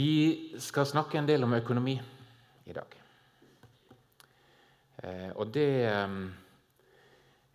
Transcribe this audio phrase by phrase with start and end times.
[0.00, 1.92] Vi skal snakke en del om økonomi
[2.64, 2.94] i dag.
[5.02, 6.14] Eh, og det eh,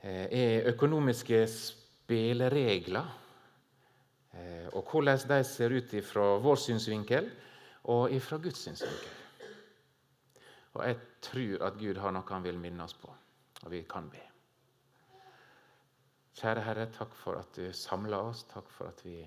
[0.06, 3.08] er økonomiske spilleregler.
[4.36, 7.32] Eh, og hvordan de ser ut fra vår synsvinkel
[7.96, 9.10] og fra Guds synsvinkel.
[10.76, 13.10] Og jeg tror at Gud har noe han vil minne oss på,
[13.64, 14.22] og vi kan be.
[16.36, 18.46] Kjære Herre, takk for at du samler oss.
[18.54, 19.24] Takk for at vi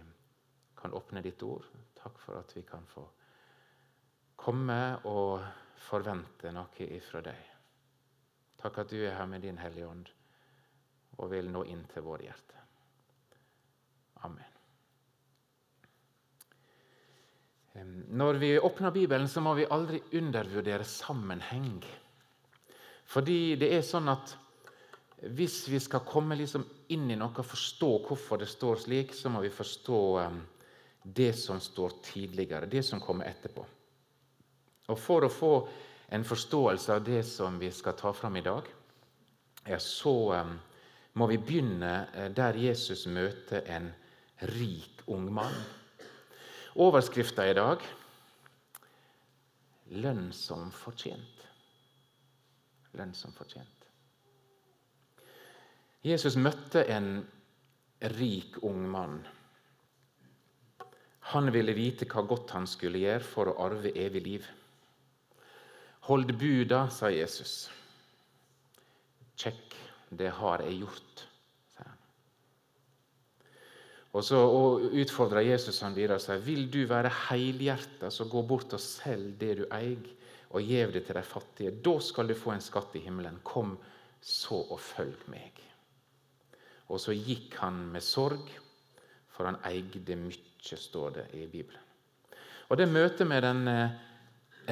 [0.79, 1.67] kan åpne ditt ord.
[2.09, 3.03] Takk for at vi kan få
[4.41, 4.77] komme
[5.11, 5.43] og
[5.77, 7.51] forvente noe ifra deg.
[8.57, 10.09] Takk at du er her med din Hellige Ånd
[11.19, 12.65] og vil nå inn til våre hjerter.
[14.25, 14.57] Amen.
[18.17, 21.83] Når vi åpner Bibelen, så må vi aldri undervurdere sammenheng.
[23.05, 24.33] Fordi det er sånn at
[25.37, 29.29] hvis vi skal komme liksom inn i noe og forstå hvorfor det står slik, så
[29.29, 30.01] må vi forstå
[31.03, 33.65] det som står tidligere, det som kommer etterpå.
[34.89, 35.53] Og For å få
[36.09, 38.69] en forståelse av det som vi skal ta fram i dag,
[39.79, 40.55] så um,
[41.21, 43.91] må vi begynne eh, der Jesus møter en
[44.55, 45.57] rik ung mann.
[46.79, 47.83] Overskrifta i dag
[49.99, 51.45] lønn som fortjent.
[52.97, 53.89] Lønn som fortjent.
[56.07, 57.19] Jesus møtte en
[58.15, 59.19] rik ung mann.
[61.33, 64.47] Han ville vite hva godt han skulle gjøre for å arve evig liv.
[66.09, 67.67] Hold buda, sa Jesus.
[69.37, 69.75] Kjekk,
[70.09, 71.25] det har jeg gjort,
[71.75, 71.99] sa han.
[74.17, 74.41] Og så
[75.03, 79.37] utfordra Jesus han videre og sa vil du være helhjerta, så gå bort og selg
[79.43, 80.09] det du eier,
[80.49, 81.75] og gjev det til de fattige.
[81.85, 83.37] Da skal du få en skatt i himmelen.
[83.45, 83.77] Kom
[84.25, 85.61] så og følg meg.
[86.89, 88.49] Og så gikk han med sorg,
[89.39, 91.85] for han eide mye står det i Bibelen.
[92.69, 93.93] Og Det møtet med den eh,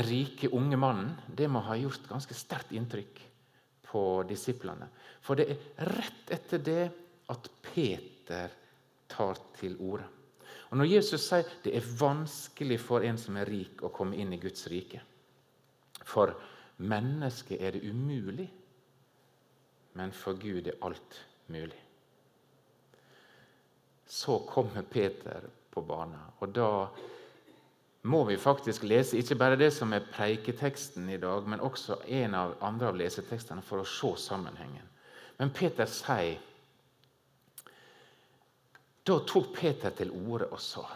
[0.08, 3.22] rike, unge mannen det må ha gjort ganske sterkt inntrykk
[3.86, 4.90] på disiplene.
[5.22, 6.82] For det er rett etter det
[7.30, 8.50] at Peter
[9.08, 10.10] tar til orde.
[10.70, 14.34] Og Når Jesus sier det er vanskelig for en som er rik, å komme inn
[14.34, 14.98] i Guds rike
[16.02, 16.34] For
[16.82, 18.50] mennesket er det umulig,
[19.94, 21.85] men for Gud er alt mulig.
[24.06, 26.20] Så kommer Peter på banen.
[26.38, 26.88] Og da
[28.06, 32.36] må vi faktisk lese ikke bare det som er preiketeksten i dag, men også en
[32.38, 34.86] av andre av lesetekstene for å se sammenhengen.
[35.38, 36.38] Men Peter sier
[39.06, 40.86] Da tok Peter til orde og sa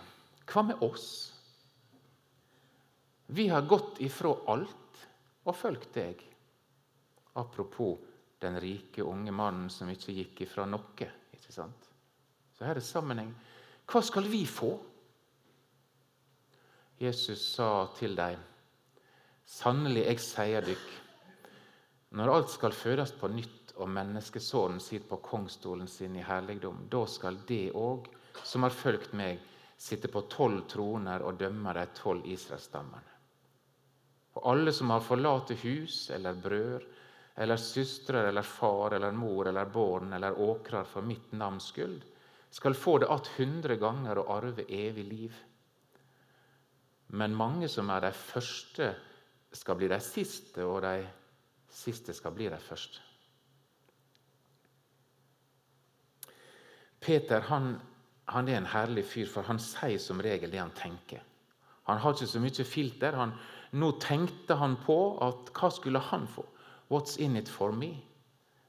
[0.50, 1.10] Hva med oss?
[3.30, 5.04] Vi har gått ifra alt
[5.44, 6.24] og fulgt deg.
[7.38, 8.00] Apropos
[8.42, 11.10] den rike unge mannen som ikke gikk ifra noe.
[11.36, 11.89] ikke sant?
[12.60, 13.30] Så her er sammenheng.
[13.88, 14.74] Hva skal vi få?
[17.00, 18.42] Jesus sa til dem,
[19.48, 20.90] Sannelig, jeg sier dykk,
[22.20, 27.00] når alt skal fødes på nytt og menneskesonen sitter på kongstolen sin i herligdom, da
[27.08, 28.12] skal det òg,
[28.44, 29.40] som har fulgt meg,
[29.80, 33.16] sitte på tolv troner og dømme de tolv Israelsstammene.
[34.36, 36.84] Og alle som har forlatt hus eller brød
[37.40, 42.04] eller søstre eller far eller mor eller barn eller åkrer for mitt navns skyld,
[42.50, 45.36] skal få det att hundre ganger og arve evig liv.
[47.06, 48.94] Men mange som er de første,
[49.52, 51.08] skal bli de siste, og de
[51.70, 53.00] siste skal bli de første.
[57.00, 57.80] Peter han,
[58.28, 61.22] han er en herlig fyr, for han sier som regel det han tenker.
[61.88, 63.16] Han har ikke så mye filter.
[63.18, 63.32] Han,
[63.72, 66.44] nå tenkte han på at hva skulle han få?
[66.90, 67.96] What's in it for me?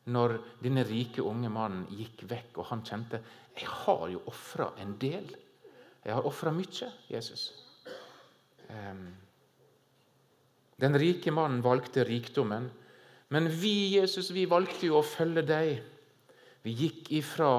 [0.10, 3.22] Når denne rike unge mannen gikk vekk, og han kjente
[3.58, 5.28] jeg har jo ofra en del.
[6.02, 7.52] Jeg har ofra mye, Jesus.
[10.82, 12.70] Den rike mannen valgte rikdommen.
[13.32, 15.84] Men vi, Jesus, vi valgte jo å følge deg.
[16.64, 17.52] Vi gikk ifra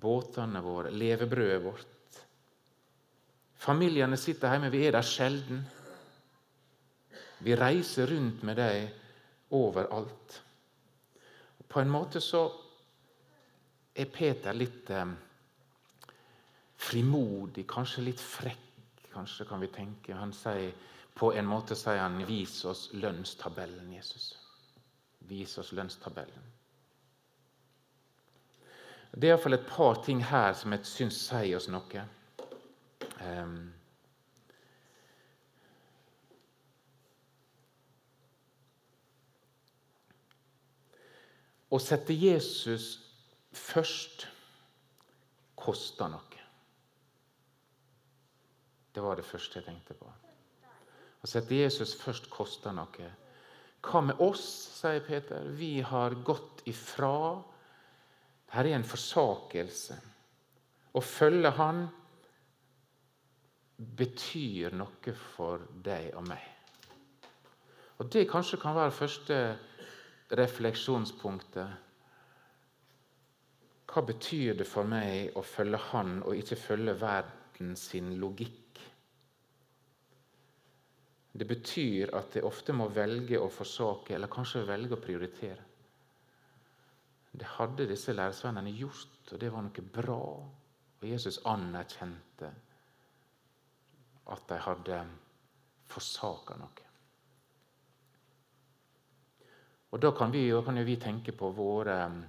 [0.00, 2.20] båtene våre, levebrødet vårt.
[3.56, 5.62] Familiene sitter hjemme, vi er der sjelden.
[7.42, 10.42] Vi reiser rundt med deg overalt.
[11.68, 12.46] På en måte så
[13.96, 15.06] er Peter litt eh,
[16.76, 20.14] frimodig, kanskje litt frekk, kanskje kan vi tenke.
[20.14, 20.72] Han sier,
[21.16, 24.36] På en måte sier han 'vis oss lønnstabellen', Jesus.
[25.20, 26.42] Vis oss lønnstabellen.
[29.16, 32.02] Det er iallfall et par ting her som jeg syns sier oss noe.
[33.24, 33.72] Um,
[41.70, 42.92] Å sette Jesus
[43.56, 44.26] først
[45.58, 46.42] koster noe.
[48.94, 50.08] Det var det første jeg tenkte på.
[51.20, 53.10] Å sette Jesus først koster noe.
[53.86, 54.44] Hva med oss,
[54.78, 55.44] sier Peter.
[55.58, 57.42] Vi har gått ifra.
[58.54, 59.98] Her er en forsakelse.
[60.96, 61.86] Å følge Han
[63.76, 66.44] betyr noe for deg og meg.
[68.00, 69.40] Og Det kanskje kan være første
[70.30, 71.68] refleksjonspunktet.
[73.86, 78.80] Hva betyr det for meg å følge Han og ikke følge verden sin logikk?
[81.36, 85.64] Det betyr at jeg ofte må velge å forsake, eller kanskje velge å prioritere.
[87.36, 90.20] Det hadde disse læresvennene gjort, og det var noe bra.
[90.96, 92.48] Og Jesus anerkjente
[94.32, 95.02] at de hadde
[95.92, 96.85] forsaka noe.
[99.90, 102.22] Og Da kan, vi, kan vi tenke på våre um,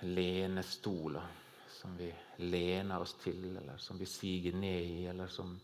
[0.00, 1.38] lenestoler
[1.80, 5.54] som vi lener oss til, eller som vi siger ned i, eller som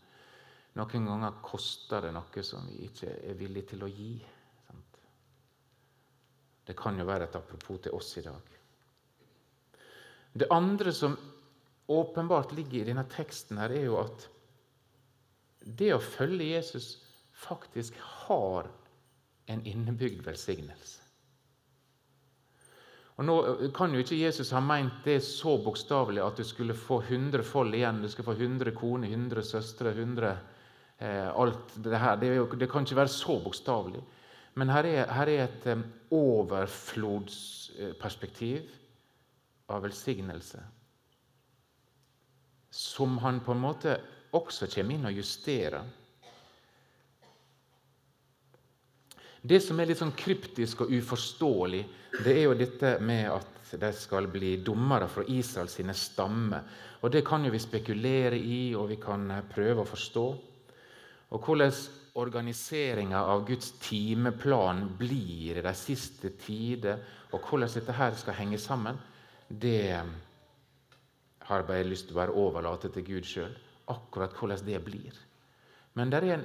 [0.77, 4.13] noen ganger koster det noe som vi ikke er villige til å gi.
[4.67, 4.99] Sant?
[6.65, 8.53] Det kan jo være et apropos til oss i dag.
[10.37, 11.15] Det andre som
[11.87, 14.27] åpenbart ligger i denne teksten, her, er jo at
[15.61, 16.91] det å følge Jesus
[17.37, 17.97] faktisk
[18.27, 18.69] har
[19.47, 21.03] en innebygd velsignelse.
[23.17, 23.35] Og Nå
[23.73, 27.73] kan jo ikke Jesus ha meint det så bokstavelig at du skulle få 100 fold
[27.73, 28.03] igjen.
[28.03, 30.35] Du skulle få 100 koner, 100 søstre, 100
[30.97, 32.17] Eh, alt det her.
[32.17, 34.03] Det, det, kan ikke være så bokstavelig.
[34.57, 38.61] Men her er, her er et um, overflodsperspektiv
[39.69, 40.59] av velsignelse
[42.77, 44.01] som han på en måte
[44.37, 45.83] også kommer inn og justerer.
[49.47, 51.83] Det som er litt sånn kryptisk og uforståelig,
[52.19, 56.65] det er jo dette med at de skal bli dommere fra Israels sine stammer.
[57.01, 60.25] Og Det kan jo vi spekulere i, og vi kan prøve å forstå.
[61.31, 61.71] Og hvordan
[62.17, 68.59] organiseringa av Guds timeplan blir i de siste tider, og hvordan dette her skal henge
[68.59, 68.97] sammen,
[69.47, 69.95] det
[71.47, 73.53] har jeg bare lyst til å bare overlate til Gud sjøl.
[73.93, 75.13] Akkurat hvordan det blir.
[75.95, 76.43] Men det er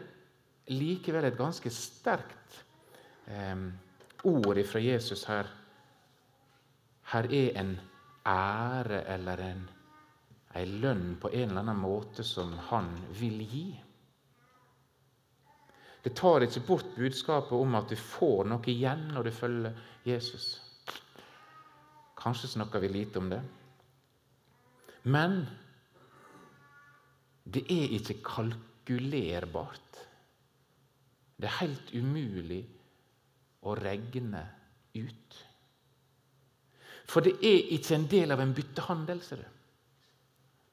[0.71, 2.63] likevel et ganske sterkt
[3.27, 3.67] eh,
[4.25, 5.49] ordet fra Jesus her.
[7.13, 7.73] Her er en
[8.27, 9.63] ære eller en,
[10.55, 13.67] en lønn på en eller annen måte som han vil gi.
[16.03, 20.47] Det tar ikke bort budskapet om at du får noe igjen når du følger Jesus.
[22.19, 23.43] Kanskje snakker vi lite om det.
[25.03, 25.45] Men
[27.45, 29.99] det er ikke kalkulerbart.
[31.39, 32.63] Det er helt umulig
[33.62, 34.43] å regne
[34.94, 35.38] ut.
[37.09, 39.23] For det er ikke en del av en byttehandel.
[39.23, 39.49] ser du.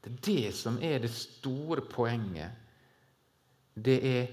[0.04, 2.52] Det er det som er det store poenget.
[3.76, 4.28] Det er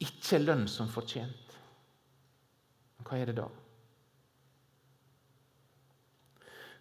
[0.00, 1.58] ikke lønn som fortjent.
[2.96, 3.48] Men Hva er det da?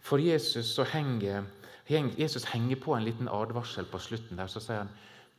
[0.03, 1.45] For Jesus henger,
[1.89, 4.37] Jesus henger på en liten advarsel på slutten.
[4.37, 4.91] der, Så sier han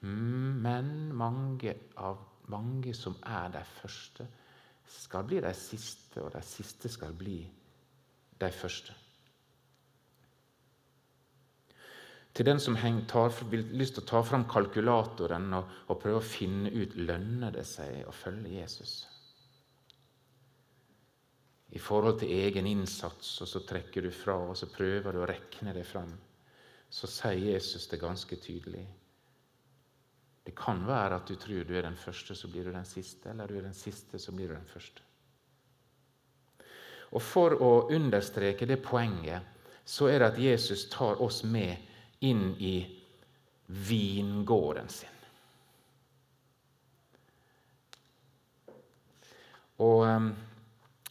[0.04, 2.18] men mange, av,
[2.52, 4.26] mange som er de første,
[4.90, 7.40] skal bli de siste, og de siste skal bli
[8.40, 8.94] de første.
[12.34, 12.76] Til den som
[13.06, 17.54] tar, vil lyst til å ta fram kalkulatoren og, og prøve å finne ut lønner
[17.54, 19.04] det seg å følge Jesus.
[21.74, 25.30] I forhold til egen innsats, og så trekker du fra og så prøver du å
[25.30, 26.10] rekne det fram,
[26.90, 28.84] så sier Jesus det ganske tydelig.
[30.44, 33.30] Det kan være at du tror du er den første, så blir du den siste.
[33.30, 35.02] Eller du er den siste, så blir du den første.
[37.14, 39.52] Og For å understreke det poenget
[39.84, 41.76] så er det at Jesus tar oss med
[42.24, 42.76] inn i
[43.88, 45.20] vingården sin.
[49.84, 50.32] Og ehm,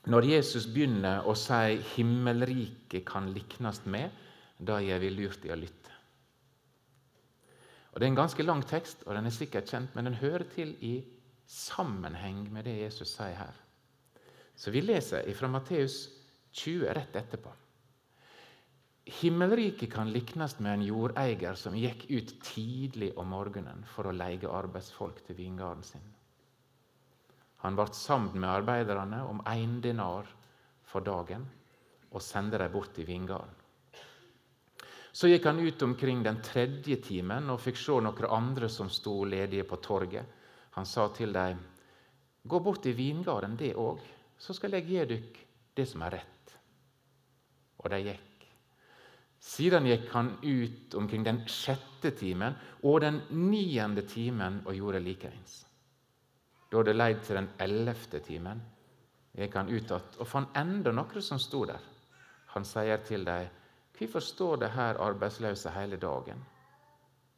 [0.04, 4.12] Når Jesus begynner å si 'himmelriket kan liknast med',
[4.60, 5.93] da er vi lurt i å lytte.
[7.94, 10.44] Og Det er en ganske lang tekst, og den er sikkert kjent, men den hører
[10.50, 11.04] til i
[11.46, 13.54] sammenheng med det Jesus sier her.
[14.56, 16.08] Så vi leser fra Matteus
[16.54, 17.52] 20 rett etterpå.
[19.04, 24.48] Himmelriket kan liknes med en jordeier som gikk ut tidlig om morgenen for å leie
[24.48, 26.06] arbeidsfolk til vingarden sin.
[27.64, 30.30] Han ble sammen med arbeiderne om én dinar
[30.88, 31.46] for dagen
[32.12, 33.63] og sendte dem bort til vingarden.
[35.14, 39.20] Så gikk han ut omkring den tredje timen og fikk se noen andre som sto
[39.30, 40.26] ledige på torget.
[40.74, 41.60] Han sa til dem,
[42.44, 44.00] 'Gå bort i vingarden, det òg,
[44.38, 45.22] så skal jeg gi dere
[45.76, 46.58] det som er rett.'
[47.80, 48.48] Og de gikk.
[49.40, 55.66] Siden gikk han ut omkring den sjette timen og den niende timen og gjorde likeens.
[56.72, 58.62] Da det leid til den ellevte timen,
[59.38, 61.82] gikk han ut igjen og fant enda noen som sto der.
[62.56, 63.50] Han sier til dem,
[63.94, 66.46] 'Hvorfor står det her arbeidsløse hele dagen?'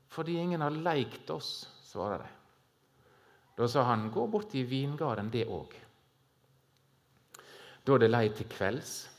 [0.08, 2.30] 'Fordi ingen har leikt oss', svarer de.
[3.58, 5.76] Da sa han, 'Gå bort i vingarden, det òg'.
[7.86, 9.10] Da det lei til kvelds,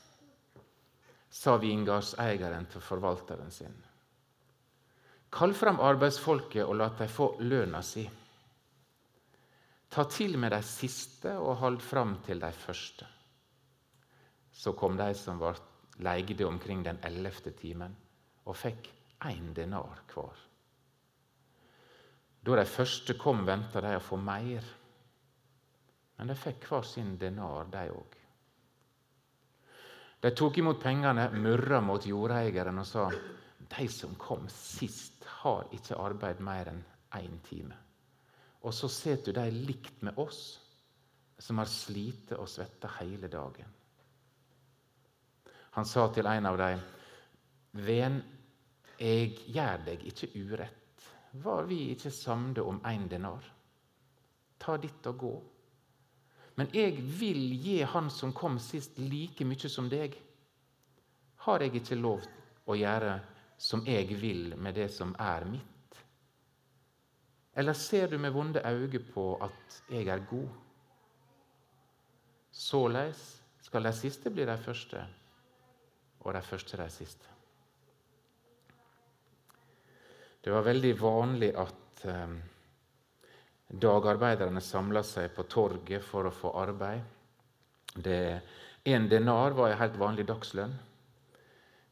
[1.31, 3.85] sa vingardseieren til forvalteren sin.
[5.31, 8.11] Kall fram arbeidsfolket og la dem få lønna si.
[9.91, 13.07] Ta til med de siste og hold fram til de første.
[14.53, 15.61] Så kom de som var
[16.05, 17.95] leide omkring den ellevte timen,
[18.47, 18.91] og fikk
[19.27, 20.43] én denar hver.
[22.47, 24.67] Da de første kom, venta de å få mer,
[26.17, 28.15] men de fikk hver sin denar, de òg.
[30.23, 35.99] De tok imot pengene, murra mot jordeieren og sa de som kom sist, har ikke
[36.01, 36.81] arbeid mer enn
[37.19, 37.77] én time.
[38.67, 40.59] Og så setter du dem likt med oss,
[41.39, 43.69] som har slitt og svetta hele dagen.
[45.77, 46.81] Han sa til en av dem,
[47.85, 48.23] Ven,
[48.97, 51.09] jeg gjør deg ikke urett.
[51.45, 53.45] Var vi ikke samde om én denar?
[54.57, 55.33] Ta ditt og gå.
[56.57, 60.17] Men jeg vil gi han som kom sist, like mye som deg.
[61.45, 62.25] Har jeg ikke lov
[62.65, 63.19] å gjøre
[63.61, 66.01] som jeg vil med det som er mitt?
[67.53, 70.49] Eller ser du med vonde øyne på at jeg er god?
[72.49, 73.23] Såleis
[73.61, 75.05] skal de siste bli de første,
[76.27, 77.33] og de første de siste.
[80.43, 82.35] Det var veldig vanlig at eh,
[83.67, 87.03] dagarbeiderne samla seg på torget for å få arbeid.
[87.97, 88.19] Det,
[88.87, 90.75] en denar var en helt vanlig dagslønn.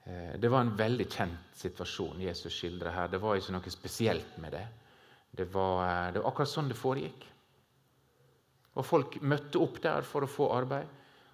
[0.05, 3.11] Eh, det var en veldig kjent situasjon Jesus skildrer her.
[3.11, 4.67] Det var ikke noe spesielt med det.
[5.35, 7.31] Det var, eh, det var akkurat sånn det foregikk.
[8.75, 10.91] Og Folk møtte opp der for å få arbeid.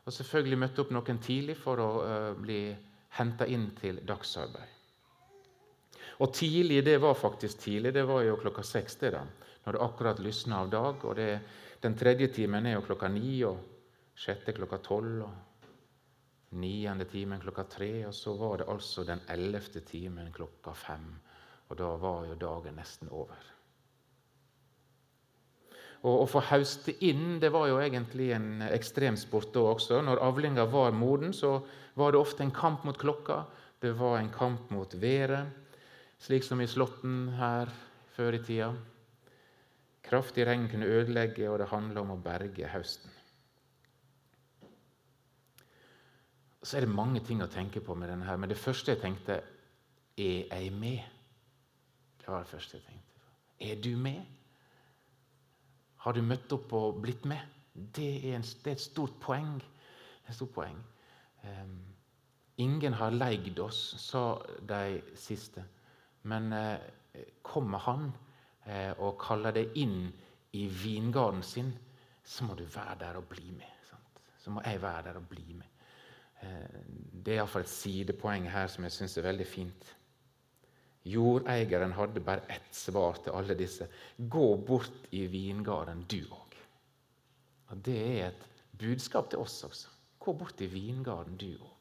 [0.06, 2.62] Og selvfølgelig møtte opp noen tidlig for å uh, bli
[3.18, 4.76] henta inn til dagsarbeid.
[6.20, 7.94] Og tidlig, det var faktisk tidlig.
[7.94, 9.24] Det var jo klokka seks, det da,
[9.64, 11.04] når det akkurat lysna av dag.
[11.04, 11.40] og det,
[11.80, 13.58] Den tredje timen er jo klokka ni, og
[14.14, 15.22] sjette klokka tolv.
[15.22, 21.08] og Niende timen klokka tre, og så var det altså den ellevte timen klokka fem.
[21.70, 23.38] Og da var jo dagen nesten over.
[26.00, 29.98] Å få hauste inn det var jo egentlig en ekstremsport da også.
[30.00, 31.58] Når avlinga var moden, så
[32.00, 33.42] var det ofte en kamp mot klokka.
[33.80, 35.52] Det var en kamp mot været,
[36.20, 37.68] slik som i Slåtten her
[38.16, 38.72] før i tida.
[40.04, 43.12] Kraftig regn kunne ødelegge, og det handla om å berge høsten.
[46.62, 49.04] Så er det mange ting å tenke på med denne her, men det første jeg
[49.04, 49.40] tenkte
[50.20, 51.00] Er jeg med?
[52.20, 53.20] Det var det første jeg tenkte.
[53.60, 54.39] Er du med?
[56.04, 57.40] Har du møtt opp og blitt med?
[57.74, 59.58] Det er, en, det er et stort poeng.
[60.24, 60.78] Et stort poeng.
[61.44, 61.76] Um,
[62.60, 64.24] ingen har leid oss, sa
[64.68, 65.64] de siste.
[66.30, 68.08] Men uh, kommer han
[68.66, 70.08] uh, og kaller deg inn
[70.56, 71.70] i vingarden sin,
[72.24, 73.76] så må du være der og bli med.
[73.88, 74.24] Sant?
[74.40, 75.68] Så må jeg være der og bli med.
[76.40, 76.80] Uh,
[77.12, 79.94] det er iallfall et sidepoeng her som jeg syns er veldig fint.
[81.08, 83.88] Jordeieren hadde bare ett svar til alle disse.
[84.16, 86.56] Gå bort i vingarden, du òg.
[87.72, 89.88] Det er et budskap til oss også.
[90.20, 91.76] Gå bort i vingarden, du òg.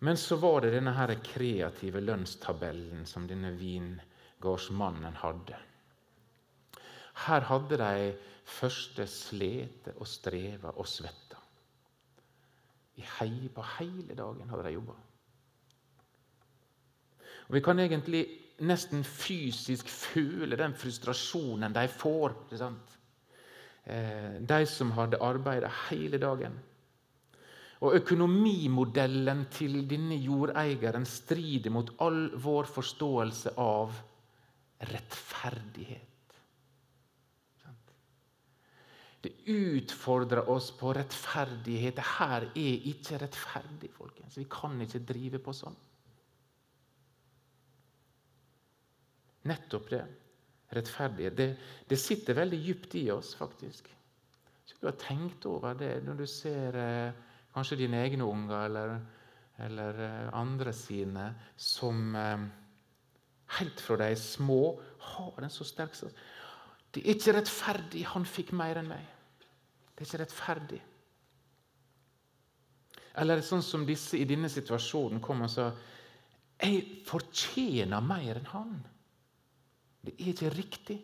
[0.00, 5.58] Men så var det denne her kreative lønnstabellen som denne vingardsmannen hadde.
[7.26, 8.12] Her hadde de
[8.48, 11.42] første slete og streva og svetta.
[13.54, 14.94] På hele dagen hadde de jobba.
[17.48, 18.26] Og Vi kan egentlig
[18.68, 22.34] nesten fysisk føle den frustrasjonen de får.
[23.84, 26.58] Eh, de som hadde arbeidet hele dagen.
[27.80, 33.94] Og Økonomimodellen til denne jordeieren strider mot all vår forståelse av
[34.90, 36.04] rettferdighet.
[39.18, 41.96] Det utfordrer oss på rettferdighet.
[41.98, 44.36] Dette er ikke rettferdig, folkens.
[44.38, 45.74] Vi kan ikke drive på sånn.
[49.46, 50.04] Nettopp det.
[50.74, 51.36] Rettferdighet.
[51.36, 51.48] Det,
[51.88, 53.88] det sitter veldig dypt i oss, faktisk.
[54.68, 57.20] Så du har tenkt over det når du ser eh,
[57.54, 58.98] kanskje dine egne unger eller,
[59.64, 62.44] eller eh, andre sine som eh,
[63.56, 64.60] helt fra de er små
[65.14, 65.96] har en så sterk
[66.92, 68.04] Det er ikke rettferdig.
[68.12, 69.08] Han fikk mer enn meg.
[69.94, 70.82] Det er ikke rettferdig.
[73.18, 75.70] Eller sånn som disse i denne situasjonen kom og sa
[76.58, 78.72] jeg fortjener mer enn han.
[80.04, 80.98] Det er ikke riktig.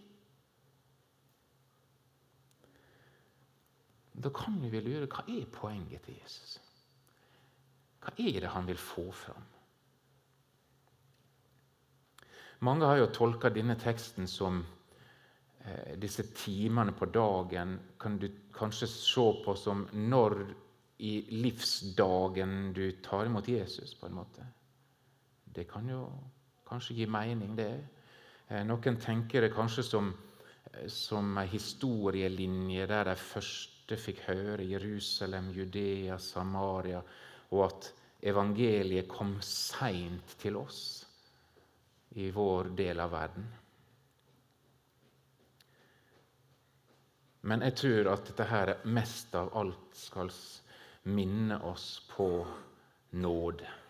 [4.15, 6.61] Da kan vi lure hva er poenget til Jesus?
[8.05, 9.51] Hva er det han vil få fram?
[12.65, 14.63] Mange har jo tolka denne teksten som
[15.65, 20.39] eh, disse timene på dagen kan du kanskje se på som når
[21.05, 24.47] i livsdagen du tar imot Jesus, på en måte.
[25.45, 26.07] Det kan jo
[26.69, 27.73] kanskje gi mening, det.
[28.49, 30.13] Eh, noen tenker det kanskje som,
[30.73, 37.03] eh, som ei historielinje der de første fikk høre Jerusalem, Judea, Samaria,
[37.51, 41.07] og at evangeliet kom seint til oss
[42.17, 43.47] i vår del av verden.
[47.45, 50.31] Men jeg tror at dette her mest av alt skal
[51.05, 52.29] minne oss på
[53.13, 53.84] nåde.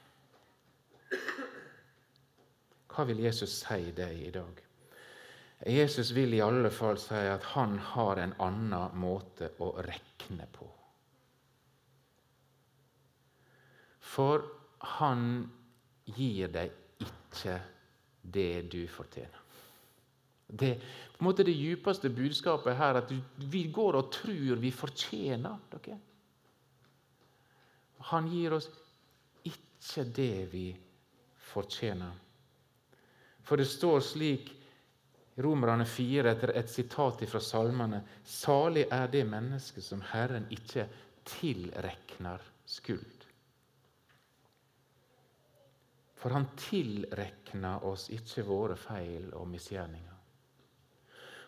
[2.95, 4.61] Hva vil Jesus si deg i dag?
[5.67, 10.69] Jesus vil i alle fall si at han har en annen måte å rekne på.
[14.15, 14.45] For
[14.99, 15.25] han
[16.15, 17.57] gir deg ikke
[18.23, 19.41] det du fortjener.
[20.47, 23.11] Det på en måte det djupeste budskapet her at
[23.51, 25.97] vi går og tror vi fortjener dere.
[28.13, 28.69] Han gir oss
[29.49, 30.67] ikke det vi
[31.51, 32.24] fortjener.
[33.45, 34.53] For det står slik
[35.35, 40.87] i Romerne 4 etter et sitat fra salmene Salig er det mennesket som Herren ikke
[41.27, 43.25] tilrekner skuld.
[46.15, 50.15] For han tilrekner oss ikke våre feil og misgjerninger.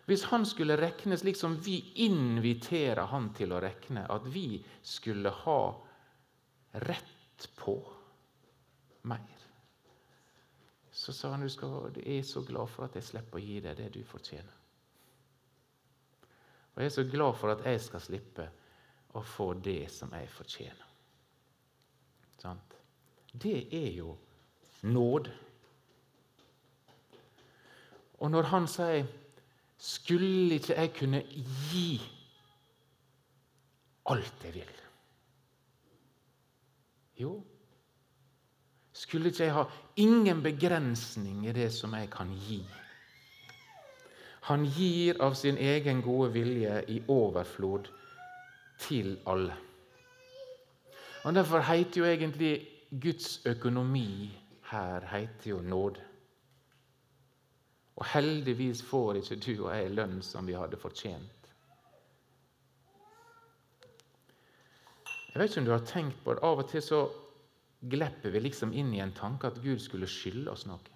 [0.07, 5.33] Hvis han skulle rekne slik som vi inviterer han til å rekne, at vi skulle
[5.43, 5.61] ha
[6.85, 7.75] rett på
[9.09, 9.36] mer,
[11.07, 13.61] så sa han du, skal, du er så glad for at jeg slipper å gi
[13.63, 14.55] deg det du fortjener.
[16.75, 18.47] Og jeg er så glad for at jeg skal slippe
[19.15, 20.89] å få det som jeg fortjener.
[22.43, 22.75] Sant?
[23.31, 24.17] Det er jo
[24.83, 25.31] nåde.
[28.19, 29.07] Og når han sier
[29.79, 31.23] skulle ikke jeg kunne
[31.71, 31.89] gi
[34.11, 34.79] alt jeg vil?
[37.23, 37.37] Jo,
[38.97, 39.63] skulle ikke jeg ha
[40.01, 42.63] ingen begrensning i det som jeg kan gi?
[44.47, 47.91] Han gir av sin egen gode vilje i overflod
[48.79, 49.53] til alle.
[51.23, 52.67] Og Derfor heter jo egentlig
[53.01, 54.31] Guds økonomi
[54.71, 55.99] her heter jo nåde.
[57.95, 61.33] Og heldigvis får ikke du og jeg lønn som vi hadde fortjent.
[65.33, 66.43] Jeg vet ikke om du har tenkt på det.
[66.43, 67.01] Av og til så
[67.79, 70.95] glepper vi liksom inn i en tanke at Gud skulle skylde oss noe.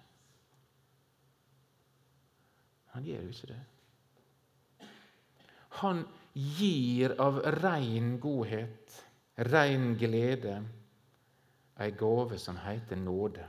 [2.92, 3.60] Han gjør jo ikke det.
[5.80, 6.02] Han
[6.34, 8.98] gir av rein godhet,
[9.48, 10.58] rein glede,
[11.80, 13.46] ei gave som heter nåde.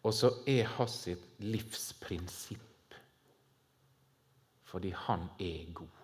[0.00, 1.02] Og så er hans
[1.44, 2.66] livsprinsipp
[4.70, 5.99] fordi han er god.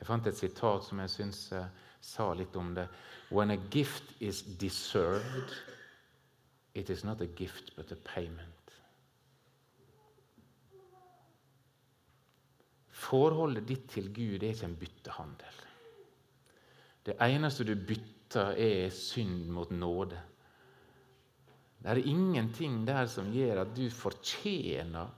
[0.00, 1.66] Jeg fant et sitat som jeg syns uh,
[2.00, 2.86] sa litt om det.
[3.30, 5.52] When a gift is deserved,
[6.74, 8.56] it is not a gift but a payment.
[13.00, 15.60] Forholdet ditt til Gud er ikke en byttehandel.
[17.06, 20.18] Det eneste du bytter er synd mot nåde.
[21.80, 25.08] Det er ingenting der som gjør at du fortjener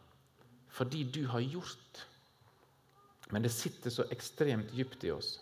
[0.73, 2.07] fordi du har gjort.
[3.33, 5.38] Men det sitter så ekstremt dypt i oss.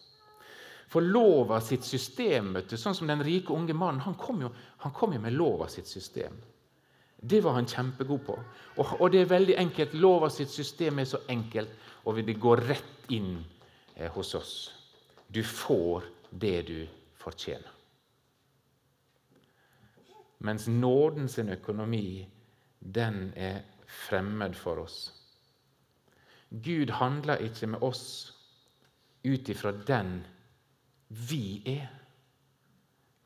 [0.91, 4.51] For lova sitt system, du, sånn som den rike unge mannen, han kom jo,
[4.83, 6.35] han kom jo med lova sitt system.
[7.21, 8.37] Det var han kjempegod på.
[8.79, 9.95] Og, og, det er veldig enkelt.
[9.95, 11.71] Lova sitt system er så enkelt,
[12.09, 13.37] og det går rett inn
[13.95, 14.55] eh, hos oss.
[15.29, 16.79] Du får det du
[17.21, 17.71] fortjener.
[20.41, 22.25] Mens nåden sin økonomi,
[22.81, 23.61] den er
[24.09, 25.11] fremmed for oss.
[26.51, 28.05] Gud handler ikke med oss
[29.25, 30.21] ut ifra den
[31.31, 31.89] vi er,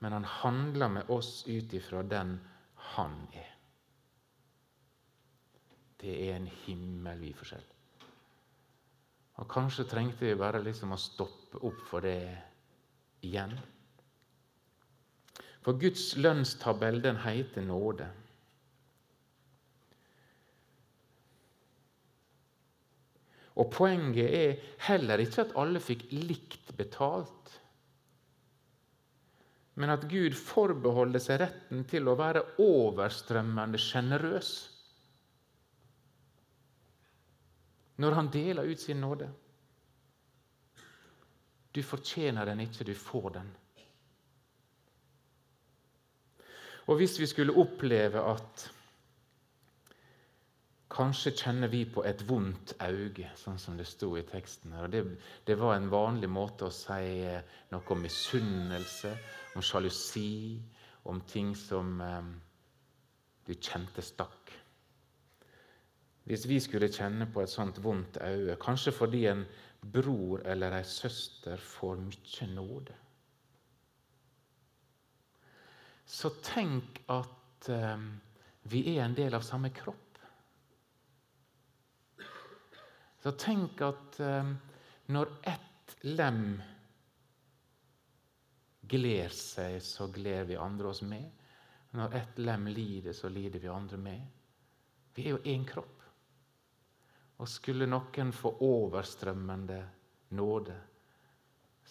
[0.00, 2.37] men han handler med oss ut ifra den
[2.94, 3.50] han er.
[6.00, 7.64] Det er en himmelvid forskjell.
[9.40, 12.20] Og Kanskje trengte vi bare liksom å stoppe opp for det
[13.24, 13.56] igjen.
[15.64, 18.10] For Guds lønnstabell, den heter nåde.
[23.54, 27.52] Og poenget er heller ikke at alle fikk likt betalt.
[29.78, 34.54] Men at Gud forbeholder seg retten til å være overstrømmende sjenerøs
[38.02, 39.28] når han deler ut sin nåde.
[41.74, 43.52] Du fortjener den ikke, du får den.
[46.90, 48.64] Og hvis vi skulle oppleve at
[50.94, 54.76] Kanskje kjenner vi på et vondt øye, sånn som det sto i teksten.
[54.78, 54.87] her.
[54.92, 55.02] Det,
[55.46, 57.40] det, var en vanlig måte å si eh,
[57.72, 59.11] noe om misunnelse,
[59.57, 60.61] om sjalusi,
[61.11, 62.28] om ting som eh,
[63.46, 64.54] du kjente stakk.
[66.24, 69.42] Hvis vi skulle kjenne på et sånt vondt øye, kanskje fordi en
[69.83, 72.94] bror eller ei søster får mye nåde,
[76.07, 78.09] så tenk at eh,
[78.70, 80.03] vi er en del av samme kropp.
[83.24, 84.50] Så tenk at um,
[85.16, 86.58] når ett lem
[88.84, 91.30] gler seg, så gler vi andre oss med.
[91.96, 94.26] Når ett lem lider, så lider vi andre med.
[95.16, 96.04] Vi er jo én kropp.
[97.40, 99.80] Og skulle noen få overstrømmende
[100.37, 100.76] nåde,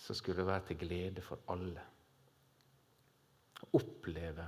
[0.05, 1.89] så skulle det være til glede for alle.
[3.73, 4.47] Oppleve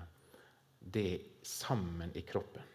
[0.78, 2.75] det sammen i kroppen.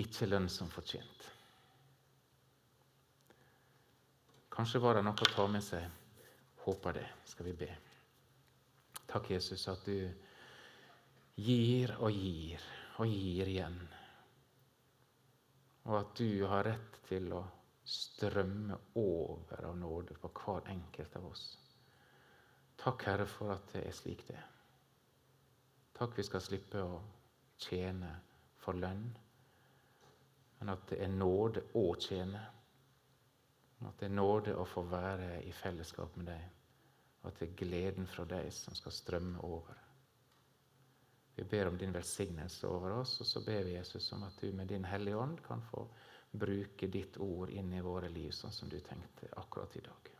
[0.00, 1.28] Ikke lønn som fortjent.
[4.52, 5.84] Kanskje var det noe å ta med seg.
[6.64, 7.08] Håper det.
[7.28, 7.70] Skal vi be.
[9.08, 10.08] Takk, Jesus, at du
[11.40, 12.62] gir og gir
[13.00, 13.80] og gir igjen.
[15.88, 17.42] Og at du har rett til å
[17.84, 21.46] strømme over av nåde på hver enkelt av oss.
[22.78, 24.48] Takk, Herre, for at det er slik det er.
[25.98, 27.00] Takk vi skal slippe å
[27.62, 28.10] tjene
[28.62, 29.04] for lønn,
[30.62, 32.40] men at det er nåde å tjene.
[33.82, 36.44] At det er nåde å få være i fellesskap med deg,
[37.18, 39.80] og at det er gleden fra deg som skal strømme over.
[41.34, 44.54] Vi ber om din velsignelse over oss, og så ber vi Jesus om at du
[44.54, 45.82] med din Hellige Ånd kan få
[46.30, 50.12] bruke ditt ord inn i våre liv sånn som du tenkte akkurat i dag.